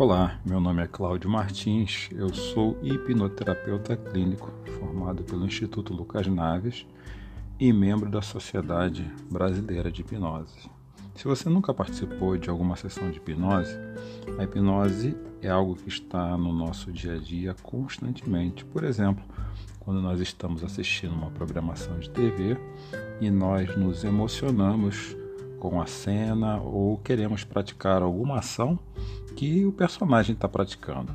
[0.00, 6.86] Olá, meu nome é Cláudio Martins, eu sou hipnoterapeuta clínico formado pelo Instituto Lucas Naves
[7.58, 10.70] e membro da Sociedade Brasileira de Hipnose.
[11.16, 13.76] Se você nunca participou de alguma sessão de hipnose,
[14.38, 18.64] a hipnose é algo que está no nosso dia a dia constantemente.
[18.64, 19.24] Por exemplo,
[19.80, 22.56] quando nós estamos assistindo uma programação de TV
[23.20, 25.16] e nós nos emocionamos
[25.58, 28.78] com a cena ou queremos praticar alguma ação
[29.36, 31.12] que o personagem está praticando.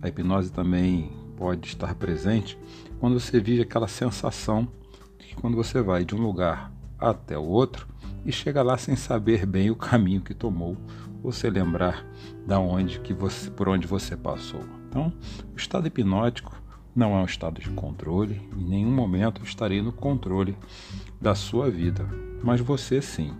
[0.00, 2.58] A hipnose também pode estar presente
[3.00, 4.68] quando você vive aquela sensação
[5.18, 7.88] de que quando você vai de um lugar até o outro
[8.24, 10.76] e chega lá sem saber bem o caminho que tomou
[11.22, 12.06] ou se lembrar
[12.46, 14.60] da onde que você, por onde você passou.
[14.88, 15.12] Então,
[15.52, 16.61] o estado hipnótico
[16.94, 20.56] não é um estado de controle, em nenhum momento estarei no controle
[21.20, 22.06] da sua vida,
[22.42, 23.34] mas você sim.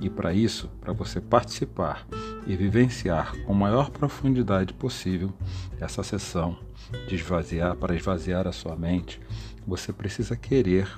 [0.00, 2.06] E para isso, para você participar
[2.46, 5.32] e vivenciar com maior profundidade possível
[5.78, 6.58] essa sessão
[7.06, 9.20] de esvaziar, para esvaziar a sua mente,
[9.66, 10.88] você precisa querer,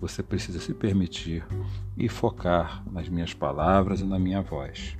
[0.00, 1.44] você precisa se permitir
[1.96, 4.96] e focar nas minhas palavras e na minha voz.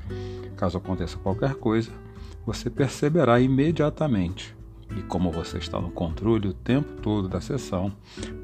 [0.56, 1.92] Caso aconteça qualquer coisa,
[2.44, 4.57] você perceberá imediatamente.
[4.96, 7.92] E como você está no controle o tempo todo da sessão,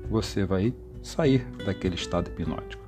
[0.08, 2.82] você vai sair daquele estado hipnótico.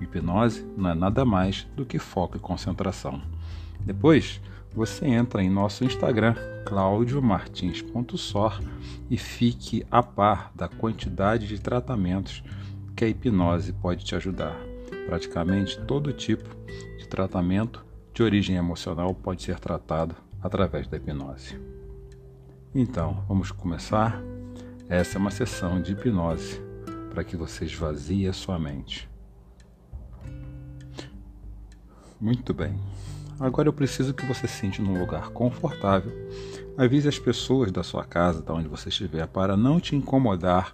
[0.00, 3.20] Hipnose não é nada mais do que foco e concentração.
[3.80, 4.40] Depois,
[4.74, 6.34] você entra em nosso Instagram,
[6.64, 8.60] claudiomartins.sor,
[9.10, 12.42] e fique a par da quantidade de tratamentos
[12.94, 14.56] que a hipnose pode te ajudar.
[15.06, 16.48] Praticamente todo tipo
[16.98, 21.79] de tratamento de origem emocional pode ser tratado através da hipnose.
[22.72, 24.22] Então, vamos começar?
[24.88, 26.62] Essa é uma sessão de hipnose
[27.10, 29.10] para que você esvazie a sua mente.
[32.20, 32.78] Muito bem.
[33.40, 36.12] Agora eu preciso que você se sente num lugar confortável.
[36.78, 40.72] Avise as pessoas da sua casa, de onde você estiver, para não te incomodar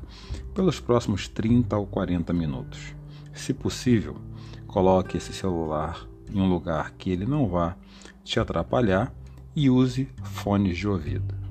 [0.53, 2.95] pelos próximos 30 ou 40 minutos.
[3.33, 4.19] Se possível,
[4.67, 7.75] coloque esse celular em um lugar que ele não vá
[8.23, 9.11] te atrapalhar
[9.55, 11.46] e use fones de ouvido.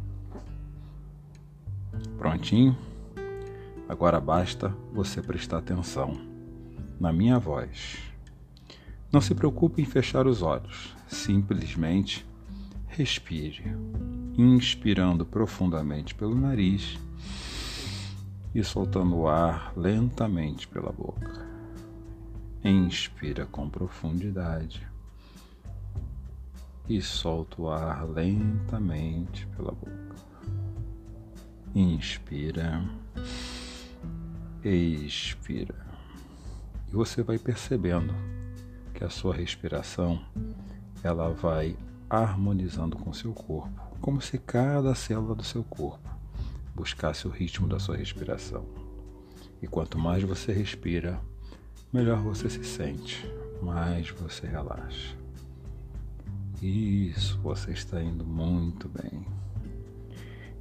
[2.18, 2.78] Prontinho?
[3.88, 6.18] Agora basta você prestar atenção
[7.00, 7.98] na minha voz.
[9.12, 12.26] Não se preocupe em fechar os olhos, simplesmente
[12.88, 13.64] respire,
[14.38, 16.98] inspirando profundamente pelo nariz
[18.54, 21.46] e soltando o ar lentamente pela boca.
[22.64, 24.88] Inspira com profundidade
[26.88, 30.15] e solta o ar lentamente pela boca.
[31.78, 32.82] Inspira,
[34.64, 35.76] expira.
[36.88, 38.16] E você vai percebendo
[38.94, 40.26] que a sua respiração
[41.04, 41.76] ela vai
[42.10, 46.10] harmonizando com seu corpo, como se cada célula do seu corpo
[46.74, 48.66] buscasse o ritmo da sua respiração.
[49.62, 51.20] E quanto mais você respira,
[51.92, 53.30] melhor você se sente,
[53.62, 55.14] mais você relaxa.
[56.62, 59.45] Isso, você está indo muito bem.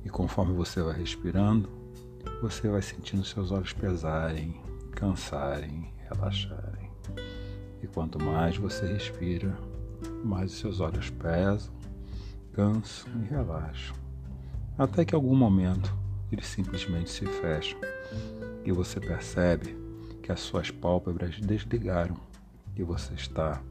[0.05, 1.69] E conforme você vai respirando,
[2.43, 4.61] você vai sentindo seus olhos pesarem,
[4.93, 6.91] cansarem, relaxarem.
[7.83, 9.57] E quanto mais você respira,
[10.25, 11.73] mais os seus olhos pesam,
[12.53, 13.97] cansam e relaxam.
[14.77, 15.95] Até que algum momento
[16.31, 17.79] eles simplesmente se fecham
[18.65, 19.77] e você percebe
[20.23, 22.17] que as suas pálpebras desligaram
[22.75, 23.63] e você está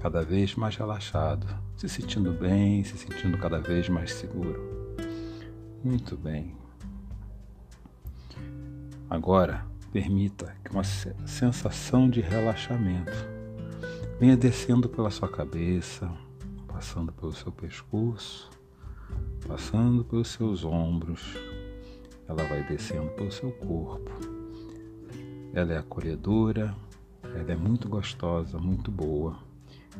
[0.00, 4.71] cada vez mais relaxado, se sentindo bem, se sentindo cada vez mais seguro.
[5.84, 6.56] Muito bem.
[9.10, 13.42] Agora, permita que uma sensação de relaxamento
[14.22, 16.08] Venha descendo pela sua cabeça,
[16.68, 18.48] passando pelo seu pescoço,
[19.48, 21.36] passando pelos seus ombros.
[22.28, 24.12] Ela vai descendo pelo seu corpo.
[25.52, 26.72] Ela é acolhedora,
[27.24, 29.36] ela é muito gostosa, muito boa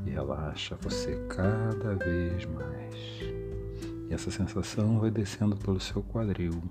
[0.07, 3.32] e relaxa você cada vez mais.
[4.13, 6.63] E essa sensação vai descendo pelo seu quadril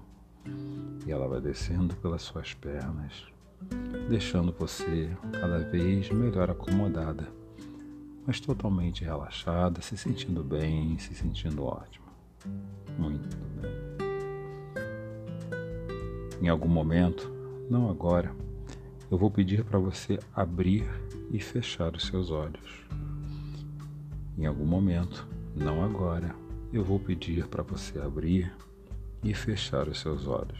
[1.08, 3.26] e ela vai descendo pelas suas pernas,
[4.08, 7.28] deixando você cada vez melhor acomodada
[8.28, 12.06] mas totalmente relaxada, se sentindo bem, se sentindo ótima.
[13.00, 13.28] Muito
[13.60, 13.72] bem.
[16.44, 17.28] Em algum momento,
[17.68, 18.36] não agora,
[19.10, 20.88] eu vou pedir para você abrir
[21.32, 22.86] e fechar os seus olhos.
[24.38, 26.36] Em algum momento, não agora,
[26.74, 28.54] eu vou pedir para você abrir
[29.24, 30.60] e fechar os seus olhos.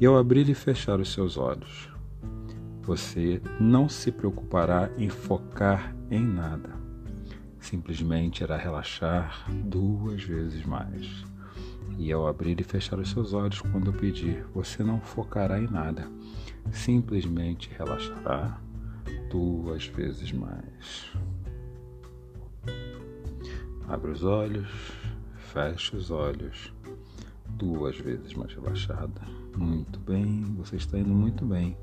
[0.00, 1.88] E ao abrir e fechar os seus olhos,
[2.82, 6.82] você não se preocupará em focar em nada.
[7.58, 11.24] simplesmente irá relaxar duas vezes mais.
[11.96, 15.66] E ao abrir e fechar os seus olhos quando eu pedir, você não focará em
[15.66, 16.06] nada,
[16.70, 18.60] simplesmente relaxará
[19.30, 21.10] duas vezes mais.
[23.88, 24.68] Abre os olhos,
[25.52, 26.72] fecha os olhos,
[27.50, 29.20] duas vezes mais relaxada.
[29.56, 31.76] Muito bem, você está indo muito bem.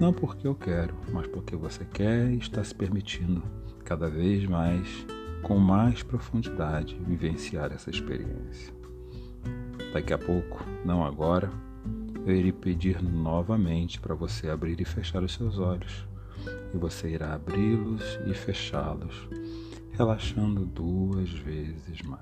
[0.00, 3.42] Não porque eu quero, mas porque você quer e está se permitindo
[3.84, 5.06] cada vez mais,
[5.42, 8.74] com mais profundidade, vivenciar essa experiência.
[9.92, 11.50] Daqui a pouco, não agora,
[12.26, 16.08] eu irei pedir novamente para você abrir e fechar os seus olhos.
[16.72, 19.28] E você irá abri-los e fechá-los,
[19.96, 22.20] relaxando duas vezes mais.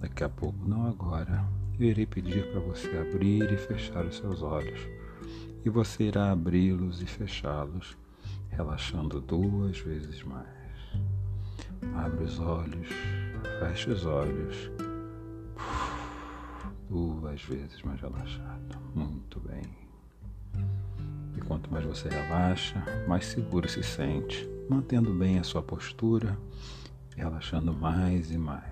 [0.00, 1.44] Daqui a pouco, não agora,
[1.78, 4.80] eu irei pedir para você abrir e fechar os seus olhos.
[5.64, 7.96] E você irá abri-los e fechá-los,
[8.50, 10.46] relaxando duas vezes mais.
[11.94, 12.88] Abre os olhos,
[13.58, 14.70] fecha os olhos
[16.88, 18.78] duas vezes mais relaxado.
[18.94, 19.62] Muito bem.
[21.36, 26.38] E quanto mais você relaxa, mais seguro se sente, mantendo bem a sua postura,
[27.16, 28.62] relaxando mais e mais.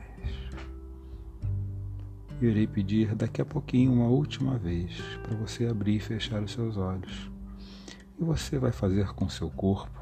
[2.41, 6.53] Eu irei pedir daqui a pouquinho uma última vez para você abrir e fechar os
[6.53, 7.31] seus olhos.
[8.19, 10.01] E você vai fazer com seu corpo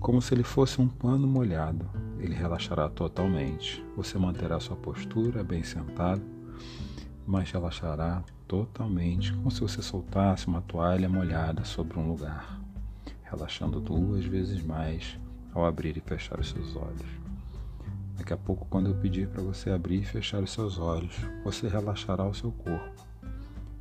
[0.00, 1.88] como se ele fosse um pano molhado.
[2.18, 3.84] Ele relaxará totalmente.
[3.96, 6.22] Você manterá sua postura bem sentado
[7.26, 12.60] mas relaxará totalmente, como se você soltasse uma toalha molhada sobre um lugar,
[13.30, 15.18] relaxando duas vezes mais
[15.52, 17.26] ao abrir e fechar os seus olhos.
[18.16, 21.14] Daqui a pouco, quando eu pedir para você abrir e fechar os seus olhos,
[21.44, 23.04] você relaxará o seu corpo,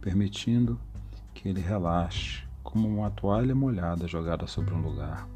[0.01, 0.79] permitindo
[1.33, 5.27] que ele relaxe como uma toalha molhada jogada sobre um lugar,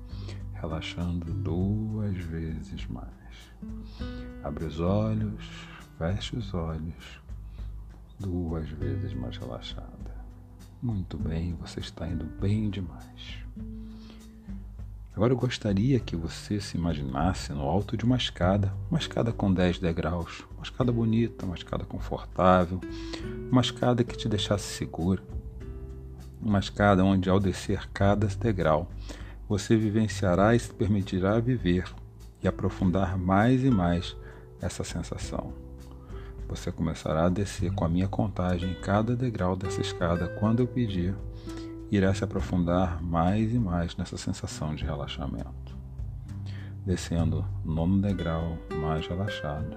[0.53, 3.09] relaxando duas vezes mais.
[4.43, 5.43] Abre os olhos,
[5.97, 7.21] feche os olhos
[8.19, 9.89] duas vezes mais relaxada.
[10.81, 13.39] Muito bem, você está indo bem demais.
[15.19, 19.53] Agora eu gostaria que você se imaginasse no alto de uma escada, uma escada com
[19.53, 22.79] 10 degraus, uma escada bonita, uma escada confortável,
[23.51, 25.21] uma escada que te deixasse segura,
[26.41, 28.87] uma escada onde ao descer cada degrau
[29.45, 31.83] você vivenciará e se permitirá viver
[32.41, 34.15] e aprofundar mais e mais
[34.61, 35.51] essa sensação.
[36.47, 40.67] Você começará a descer com a minha contagem em cada degrau dessa escada quando eu
[40.67, 41.13] pedir.
[41.91, 45.75] Irá se aprofundar mais e mais nessa sensação de relaxamento.
[46.85, 49.75] Descendo nono degrau, mais relaxado.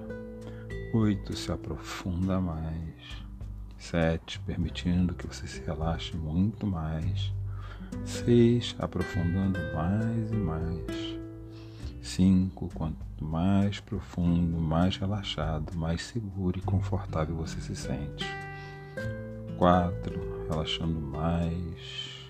[0.92, 3.24] Oito, se aprofunda mais.
[3.78, 7.32] Sete, permitindo que você se relaxe muito mais.
[8.04, 11.22] Seis, aprofundando mais e mais.
[12.02, 12.68] 5.
[12.74, 18.26] Quanto mais profundo, mais relaxado, mais seguro e confortável você se sente.
[19.58, 20.48] 4.
[20.48, 22.28] Relaxando mais.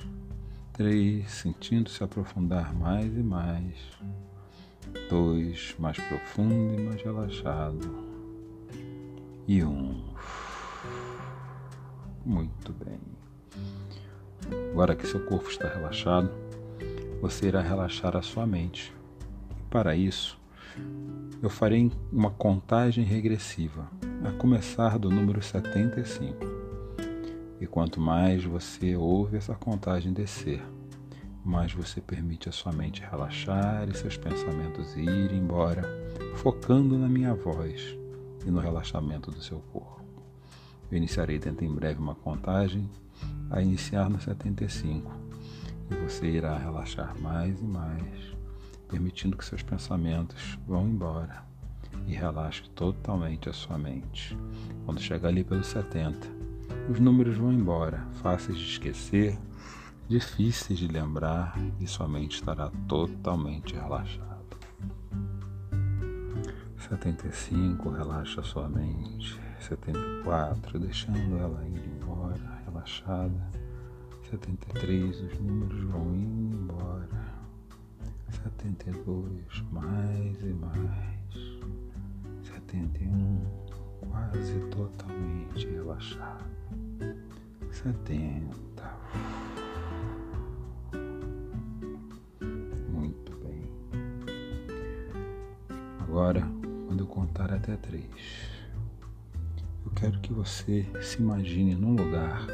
[0.72, 1.30] 3.
[1.30, 3.74] Sentindo-se aprofundar mais e mais.
[5.08, 5.76] 2.
[5.78, 8.12] Mais profundo e mais relaxado.
[9.46, 9.69] E 1.
[9.69, 10.04] Um.
[12.24, 13.00] Muito bem.
[14.72, 16.30] Agora que seu corpo está relaxado,
[17.20, 18.93] você irá relaxar a sua mente
[19.70, 20.38] para isso,
[21.43, 23.88] eu farei uma contagem regressiva,
[24.22, 26.61] a começar do número 75.
[27.62, 30.60] E quanto mais você ouve essa contagem descer,
[31.44, 35.84] mais você permite a sua mente relaxar e seus pensamentos irem embora,
[36.34, 37.96] focando na minha voz
[38.44, 40.02] e no relaxamento do seu corpo.
[40.90, 42.90] Eu iniciarei dentro em breve uma contagem
[43.48, 45.12] a iniciar no 75
[45.88, 48.36] e você irá relaxar mais e mais
[48.88, 51.44] permitindo que seus pensamentos vão embora
[52.08, 54.36] e relaxe totalmente a sua mente.
[54.84, 56.42] Quando chegar ali pelos 70,
[56.91, 59.39] os números vão embora, fáceis de esquecer,
[60.08, 64.32] difíceis de lembrar e sua mente estará totalmente relaxada.
[66.89, 69.41] 75, relaxa sua mente.
[69.60, 73.51] 74, deixando ela ir embora, relaxada.
[74.31, 77.32] 73, os números vão indo embora
[78.32, 81.60] setenta e dois, mais e mais,
[82.43, 83.44] setenta e um,
[84.01, 86.51] quase totalmente relaxado,
[87.72, 88.94] setenta,
[92.88, 93.69] muito bem.
[96.00, 96.43] Agora,
[96.86, 98.05] quando eu contar até três,
[99.84, 102.46] eu quero que você se imagine num lugar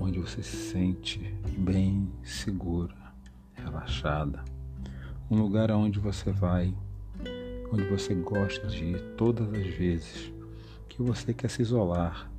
[0.00, 1.18] onde você se sente
[1.58, 2.94] bem segura,
[3.54, 4.44] relaxada
[5.28, 6.72] Um lugar aonde você vai,
[7.72, 10.32] onde você gosta de ir todas as vezes
[10.88, 12.30] que você quer se isolar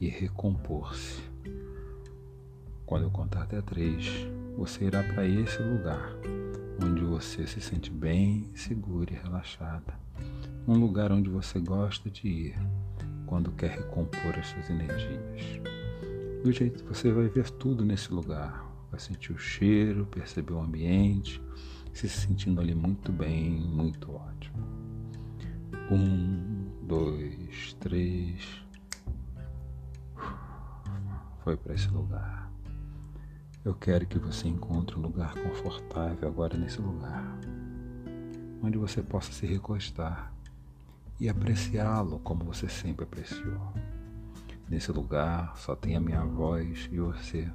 [0.00, 1.33] e recompor-se.
[2.86, 4.06] Quando eu contar até três,
[4.56, 6.16] você irá para esse lugar
[6.82, 9.98] onde você se sente bem, segura e relaxada.
[10.66, 12.54] Um lugar onde você gosta de ir
[13.26, 15.60] quando quer recompor as suas energias.
[16.42, 20.60] Do jeito que você vai ver tudo nesse lugar, vai sentir o cheiro, perceber o
[20.60, 21.42] ambiente,
[21.92, 24.58] se sentindo ali muito bem, muito ótimo.
[25.90, 28.62] Um, dois, três.
[31.42, 32.43] Foi para esse lugar.
[33.64, 37.24] Eu quero que você encontre um lugar confortável agora nesse lugar,
[38.62, 40.34] onde você possa se recostar
[41.18, 43.72] e apreciá-lo como você sempre apreciou.
[44.68, 47.50] Nesse lugar só tem a minha voz e você.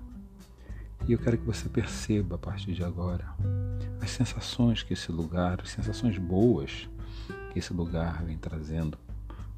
[1.08, 3.32] E eu quero que você perceba a partir de agora
[4.02, 6.90] as sensações que esse lugar, as sensações boas
[7.54, 8.98] que esse lugar vem trazendo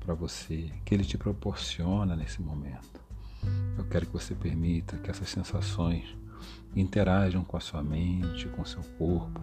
[0.01, 2.99] para você, que ele te proporciona nesse momento.
[3.77, 6.19] Eu quero que você permita que essas sensações
[6.75, 9.41] interajam com a sua mente, com o seu corpo,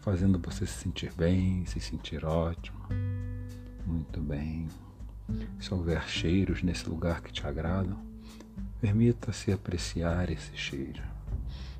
[0.00, 2.78] fazendo você se sentir bem, se sentir ótimo.
[3.86, 4.68] Muito bem.
[5.60, 7.98] Se houver cheiros nesse lugar que te agradam,
[8.80, 11.02] permita-se apreciar esse cheiro.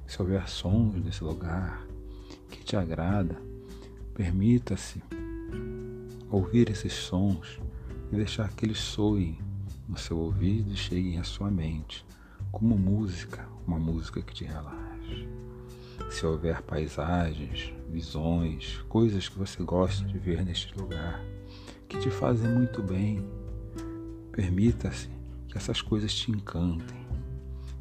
[0.07, 1.87] Se houver sons nesse lugar
[2.50, 3.37] que te agrada,
[4.14, 5.02] permita-se
[6.31, 7.61] ouvir esses sons
[8.12, 9.38] e deixar que eles soem
[9.88, 12.05] no seu ouvido e cheguem à sua mente,
[12.50, 15.28] como música, uma música que te relaxe.
[16.11, 21.23] Se houver paisagens, visões, coisas que você gosta de ver neste lugar,
[21.88, 23.26] que te fazem muito bem,
[24.33, 25.09] permita-se
[25.49, 26.99] que essas coisas te encantem.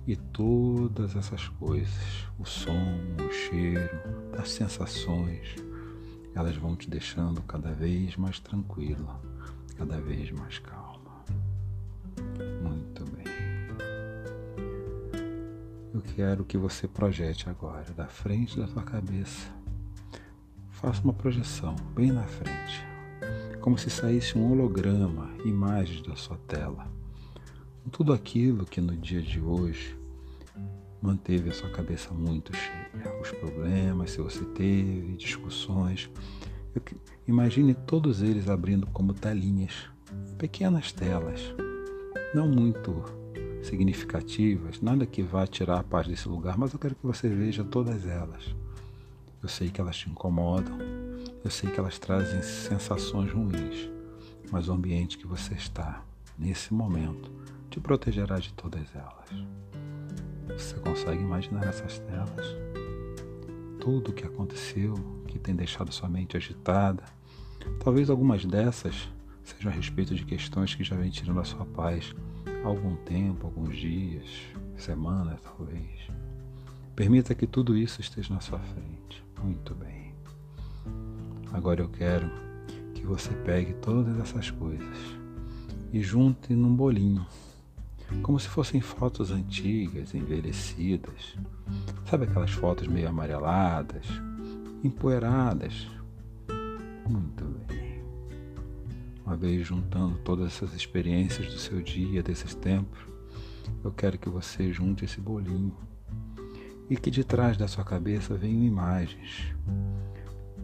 [0.06, 2.98] E todas essas coisas, o som,
[3.28, 3.90] o cheiro,
[4.38, 5.56] as sensações,
[6.34, 9.20] elas vão te deixando cada vez mais tranquila,
[9.76, 10.77] cada vez mais calma.
[15.98, 19.50] Eu quero que você projete agora, da frente da sua cabeça.
[20.70, 22.86] Faça uma projeção bem na frente,
[23.62, 26.88] como se saísse um holograma, imagens da sua tela.
[27.92, 29.98] Tudo aquilo que no dia de hoje
[31.02, 33.20] manteve a sua cabeça muito cheia.
[33.20, 36.12] Os problemas, se você teve, discussões.
[37.28, 39.90] Imagine todos eles abrindo como telinhas,
[40.38, 41.42] pequenas telas,
[42.36, 43.04] não muito
[43.68, 47.64] significativas, nada que vá tirar a paz desse lugar, mas eu quero que você veja
[47.64, 48.56] todas elas.
[49.44, 50.78] Eu sei que elas te incomodam,
[51.44, 53.90] eu sei que elas trazem sensações ruins,
[54.52, 56.04] mas o ambiente que você está,
[56.38, 57.32] nesse momento,
[57.70, 59.30] te protegerá de todas elas.
[60.48, 62.48] Você consegue imaginar essas telas?
[63.80, 64.96] Tudo o que aconteceu,
[65.28, 67.04] que tem deixado sua mente agitada.
[67.84, 69.10] Talvez algumas dessas
[69.44, 72.14] sejam a respeito de questões que já vêm tirando a sua paz
[72.64, 74.26] algum tempo, alguns dias,
[74.76, 76.10] semanas talvez.
[76.96, 79.24] Permita que tudo isso esteja na sua frente.
[79.44, 80.14] Muito bem.
[81.54, 82.30] Agora eu quero
[82.94, 84.98] que você pegue todas essas coisas
[85.94, 87.26] e junte num bolinho
[88.22, 91.36] como se fossem fotos antigas, envelhecidas.
[92.06, 94.06] Sabe aquelas fotos meio amareladas,
[94.84, 95.88] empoeiradas?
[97.08, 97.67] Muito bem.
[99.28, 102.98] Uma vez juntando todas essas experiências do seu dia, desses tempos,
[103.84, 105.76] eu quero que você junte esse bolinho
[106.90, 109.54] e que de trás da sua cabeça venham imagens.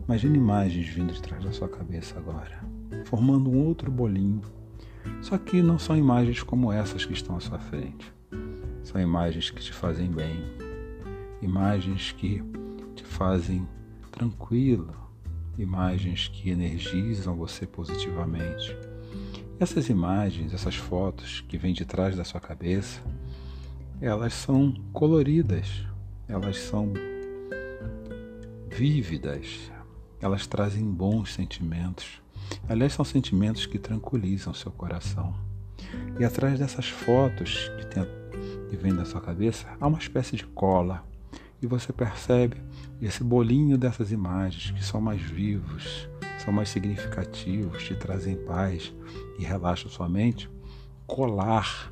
[0.05, 2.63] Imagine imagens vindo de trás da sua cabeça agora,
[3.03, 4.41] formando um outro bolinho
[5.22, 8.10] só que não são imagens como essas que estão à sua frente.
[8.82, 10.41] São imagens que te fazem bem,
[11.41, 12.41] imagens que
[12.96, 13.67] te fazem
[14.10, 15.02] tranquilo,
[15.57, 18.75] imagens que energizam você positivamente.
[19.60, 23.01] Essas imagens, essas fotos que vêm de trás da sua cabeça,
[24.01, 25.86] elas são coloridas,
[26.27, 26.91] elas são
[28.69, 29.72] vívidas,
[30.19, 32.24] elas trazem bons sentimentos,
[32.67, 35.33] Aliás, são sentimentos que tranquilizam seu coração.
[36.19, 38.03] E atrás dessas fotos que, tem,
[38.69, 41.03] que vem da sua cabeça, há uma espécie de cola.
[41.63, 42.58] E você percebe
[43.01, 48.93] esse bolinho dessas imagens que são mais vivos, são mais significativos, te trazem paz
[49.39, 50.51] e relaxam sua mente,
[51.08, 51.89] colar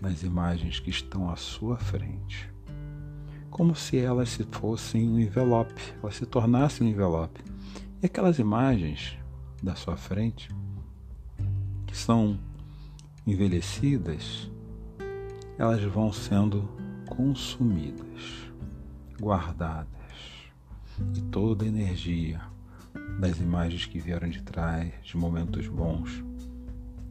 [0.00, 2.48] nas imagens que estão à sua frente.
[3.50, 7.42] Como se elas se fossem um envelope, elas se tornassem um envelope.
[8.00, 9.18] E aquelas imagens
[9.60, 10.48] da sua frente,
[11.88, 12.38] que são
[13.26, 14.48] envelhecidas,
[15.58, 16.68] elas vão sendo
[17.08, 18.47] consumidas,
[19.20, 19.88] guardadas.
[21.14, 22.40] e toda a energia
[23.20, 26.24] das imagens que vieram de trás, de momentos bons,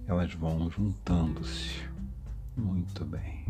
[0.06, 1.88] elas vão juntando-se
[2.56, 3.46] muito bem,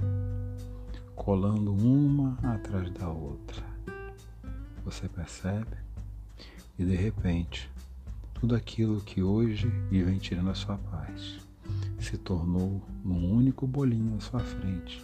[1.15, 3.63] colando uma atrás da outra.
[4.83, 5.77] Você percebe?
[6.77, 7.69] E de repente,
[8.33, 11.39] tudo aquilo que hoje vem tirando a sua paz
[11.99, 15.03] se tornou num único bolinho à sua frente,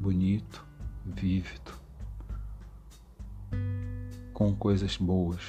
[0.00, 0.64] bonito,
[1.04, 1.79] vívido,
[4.40, 5.42] com coisas boas.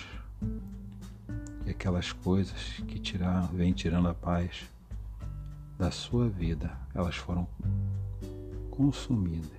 [1.65, 4.69] E aquelas coisas que tirar, vem tirando a paz
[5.79, 7.47] da sua vida, elas foram
[8.69, 9.49] consumidas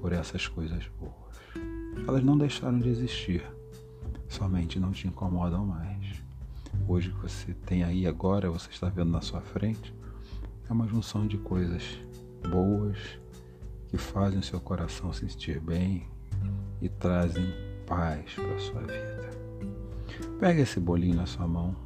[0.00, 1.36] por essas coisas boas.
[2.08, 3.44] Elas não deixaram de existir,
[4.28, 6.20] somente não te incomodam mais.
[6.88, 9.94] Hoje que você tem aí agora, você está vendo na sua frente,
[10.68, 11.96] é uma junção de coisas
[12.50, 12.98] boas
[13.86, 16.08] que fazem o seu coração se sentir bem
[16.80, 19.30] e trazem paz para a sua vida.
[20.40, 21.76] Pega esse bolinho na sua mão.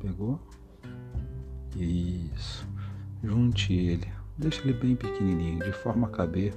[0.00, 0.40] Pegou?
[1.76, 2.66] Isso.
[3.22, 4.08] Junte ele.
[4.38, 6.54] Deixe ele bem pequenininho, de forma a caber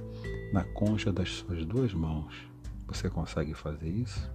[0.50, 2.34] na concha das suas duas mãos.
[2.86, 4.32] Você consegue fazer isso?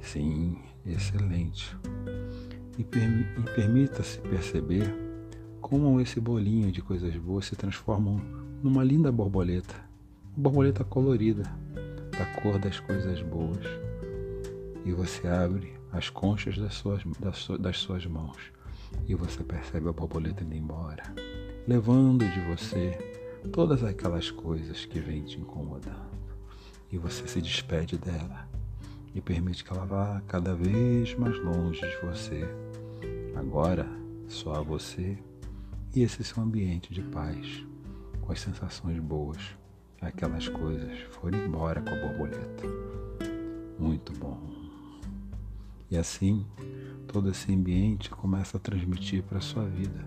[0.00, 1.76] Sim, excelente.
[2.78, 4.94] E, e permita-se perceber
[5.60, 8.20] como esse bolinho de coisas boas se transformam
[8.62, 9.74] numa linda borboleta,
[10.36, 11.42] uma borboleta colorida,
[12.16, 13.66] da cor das coisas boas.
[14.84, 17.02] E você abre as conchas das suas,
[17.58, 18.52] das, suas mãos
[19.06, 21.02] e você percebe a borboleta indo embora,
[21.66, 22.96] levando de você
[23.52, 26.14] todas aquelas coisas que vêm te incomodando.
[26.90, 28.48] E você se despede dela
[29.14, 32.44] e permite que ela vá cada vez mais longe de você.
[33.34, 33.86] Agora,
[34.28, 35.18] só você
[35.94, 37.64] e esse seu ambiente de paz,
[38.20, 39.56] com as sensações boas,
[40.06, 42.64] aquelas coisas foram embora com a borboleta.
[43.78, 44.38] Muito bom.
[45.90, 46.46] E assim,
[47.06, 50.04] todo esse ambiente começa a transmitir para a sua vida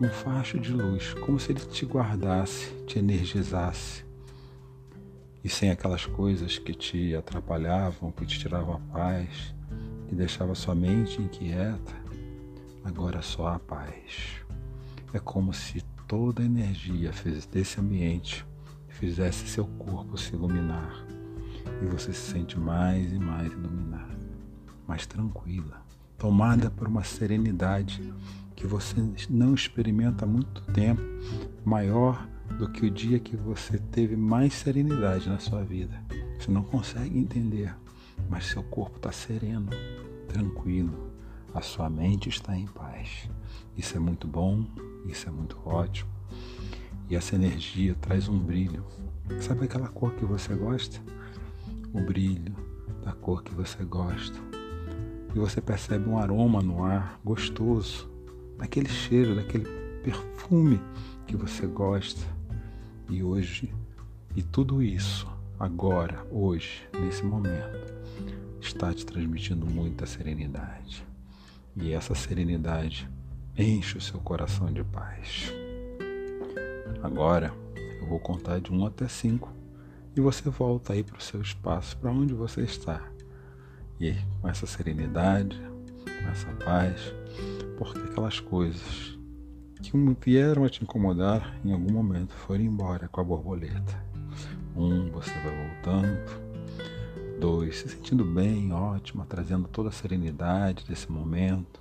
[0.00, 4.04] um facho de luz, como se ele te guardasse, te energizasse.
[5.42, 9.54] E sem aquelas coisas que te atrapalhavam, que te tiravam a paz,
[10.08, 11.94] que deixava sua mente inquieta,
[12.84, 14.40] agora só a paz.
[15.12, 17.10] É como se toda a energia
[17.50, 18.46] desse ambiente
[18.98, 21.06] fizesse seu corpo se iluminar
[21.80, 24.18] e você se sente mais e mais iluminada,
[24.88, 25.80] mais tranquila,
[26.18, 28.12] tomada por uma serenidade
[28.56, 28.96] que você
[29.30, 31.00] não experimenta há muito tempo,
[31.64, 36.02] maior do que o dia que você teve mais serenidade na sua vida.
[36.36, 37.72] Você não consegue entender,
[38.28, 39.70] mas seu corpo está sereno,
[40.26, 41.12] tranquilo,
[41.54, 43.30] a sua mente está em paz.
[43.76, 44.64] Isso é muito bom,
[45.06, 46.10] isso é muito ótimo.
[47.10, 48.84] E essa energia traz um brilho.
[49.40, 51.00] Sabe aquela cor que você gosta?
[51.92, 52.54] O brilho
[53.02, 54.38] da cor que você gosta.
[55.34, 58.10] E você percebe um aroma no ar gostoso,
[58.58, 59.64] daquele cheiro, daquele
[60.02, 60.80] perfume
[61.26, 62.20] que você gosta.
[63.08, 63.72] E hoje,
[64.36, 65.26] e tudo isso,
[65.58, 67.94] agora, hoje, nesse momento,
[68.60, 71.06] está te transmitindo muita serenidade.
[71.74, 73.08] E essa serenidade
[73.56, 75.52] enche o seu coração de paz.
[77.02, 77.52] Agora
[78.00, 79.52] eu vou contar de 1 até 5
[80.16, 83.00] e você volta aí para o seu espaço, para onde você está.
[84.00, 85.60] E com essa serenidade,
[86.04, 87.12] com essa paz,
[87.76, 89.18] porque aquelas coisas
[89.80, 89.92] que
[90.24, 94.04] vieram a te incomodar em algum momento foram embora com a borboleta.
[94.76, 96.48] Um, você vai voltando.
[97.40, 101.80] Dois, se sentindo bem, ótima, trazendo toda a serenidade desse momento.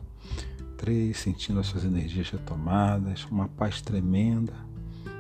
[0.78, 1.18] 3.
[1.18, 4.54] Sentindo as suas energias retomadas, uma paz tremenda,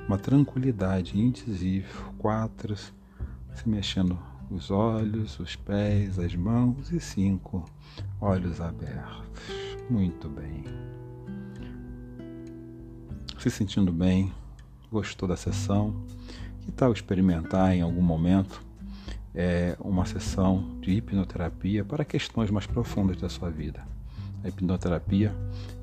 [0.08, 2.14] uma tranquilidade indizível.
[2.18, 2.76] 4.
[2.76, 4.18] Se mexendo
[4.50, 6.92] os olhos, os pés, as mãos.
[6.92, 7.66] E 5.
[8.22, 9.42] Olhos abertos.
[9.90, 10.64] Muito bem.
[13.38, 14.32] Se sentindo bem,
[14.92, 15.94] gostou da sessão?
[16.62, 18.62] Que tal experimentar em algum momento
[19.36, 23.86] é, uma sessão de hipnoterapia para questões mais profundas da sua vida?
[24.44, 25.36] A hipnoterapia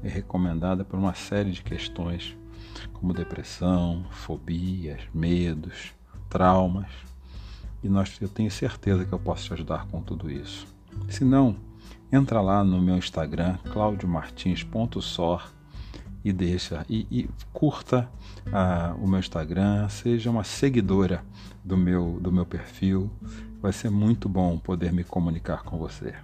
[0.03, 2.37] é recomendada por uma série de questões,
[2.93, 5.93] como depressão, fobias, medos,
[6.29, 6.91] traumas.
[7.83, 10.67] E nós, eu tenho certeza que eu posso te ajudar com tudo isso.
[11.09, 11.57] Se não,
[12.11, 15.53] entra lá no meu Instagram, claudiomartins.sor
[16.25, 18.09] e deixa e, e curta
[18.47, 21.23] uh, o meu Instagram, seja uma seguidora
[21.63, 23.11] do meu, do meu perfil.
[23.61, 26.15] Vai ser muito bom poder me comunicar com você.